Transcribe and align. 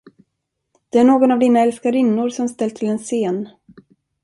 Det 0.89 0.99
är 0.99 1.03
någon 1.03 1.31
av 1.31 1.39
dina 1.39 1.59
älskarinnor, 1.59 2.29
som 2.29 2.49
ställt 2.49 2.75
till 2.75 2.89
en 2.89 2.97
scen. 2.99 3.49